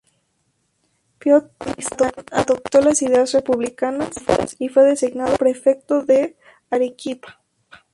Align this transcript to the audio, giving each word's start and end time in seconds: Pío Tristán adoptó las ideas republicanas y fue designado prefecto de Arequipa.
Pío 1.19 1.51
Tristán 1.59 2.11
adoptó 2.31 2.81
las 2.81 3.03
ideas 3.03 3.33
republicanas 3.33 4.09
y 4.57 4.67
fue 4.69 4.83
designado 4.83 5.37
prefecto 5.37 6.01
de 6.03 6.37
Arequipa. 6.71 7.39